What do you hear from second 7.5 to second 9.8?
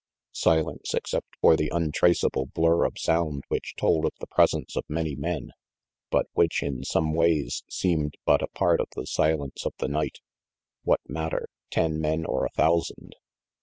seemed but a part of the silence of